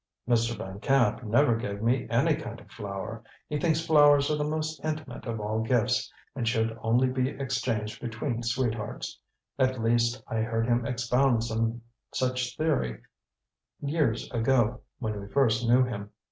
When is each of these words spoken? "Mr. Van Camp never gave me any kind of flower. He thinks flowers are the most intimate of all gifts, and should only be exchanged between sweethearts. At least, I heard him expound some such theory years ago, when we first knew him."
"Mr. 0.27 0.57
Van 0.57 0.79
Camp 0.79 1.21
never 1.23 1.55
gave 1.55 1.79
me 1.79 2.07
any 2.09 2.35
kind 2.35 2.59
of 2.59 2.71
flower. 2.71 3.21
He 3.47 3.59
thinks 3.59 3.85
flowers 3.85 4.31
are 4.31 4.35
the 4.35 4.43
most 4.43 4.83
intimate 4.83 5.27
of 5.27 5.39
all 5.39 5.59
gifts, 5.61 6.11
and 6.35 6.47
should 6.47 6.75
only 6.81 7.05
be 7.07 7.29
exchanged 7.29 8.01
between 8.01 8.41
sweethearts. 8.41 9.19
At 9.59 9.79
least, 9.79 10.23
I 10.27 10.37
heard 10.37 10.65
him 10.65 10.87
expound 10.87 11.43
some 11.43 11.83
such 12.15 12.57
theory 12.57 13.03
years 13.79 14.27
ago, 14.31 14.81
when 14.97 15.21
we 15.21 15.27
first 15.27 15.67
knew 15.67 15.83
him." 15.83 16.09